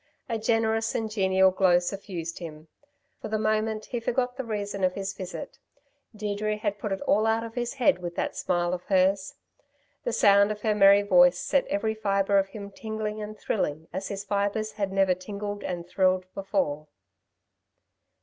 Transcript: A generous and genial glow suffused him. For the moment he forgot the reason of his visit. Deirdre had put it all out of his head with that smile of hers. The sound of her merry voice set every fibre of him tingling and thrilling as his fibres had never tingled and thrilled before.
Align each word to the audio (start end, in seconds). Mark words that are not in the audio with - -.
A 0.27 0.39
generous 0.39 0.95
and 0.95 1.11
genial 1.11 1.51
glow 1.51 1.77
suffused 1.77 2.39
him. 2.39 2.69
For 3.21 3.27
the 3.27 3.37
moment 3.37 3.85
he 3.85 3.99
forgot 3.99 4.35
the 4.35 4.43
reason 4.43 4.83
of 4.83 4.95
his 4.95 5.13
visit. 5.13 5.59
Deirdre 6.15 6.57
had 6.57 6.79
put 6.79 6.91
it 6.91 7.01
all 7.01 7.27
out 7.27 7.43
of 7.43 7.53
his 7.53 7.75
head 7.75 7.99
with 7.99 8.15
that 8.15 8.35
smile 8.35 8.73
of 8.73 8.81
hers. 8.85 9.35
The 10.03 10.11
sound 10.11 10.51
of 10.51 10.61
her 10.61 10.73
merry 10.73 11.03
voice 11.03 11.37
set 11.37 11.67
every 11.67 11.93
fibre 11.93 12.39
of 12.39 12.47
him 12.47 12.71
tingling 12.71 13.21
and 13.21 13.37
thrilling 13.37 13.89
as 13.93 14.07
his 14.07 14.23
fibres 14.23 14.71
had 14.71 14.91
never 14.91 15.13
tingled 15.13 15.63
and 15.63 15.87
thrilled 15.87 16.25
before. 16.33 16.87